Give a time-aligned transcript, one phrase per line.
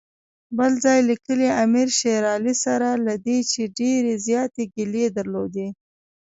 [0.57, 5.67] بل ځای لیکي امیر شېر علي سره له دې چې ډېرې زیاتې ګیلې درلودې.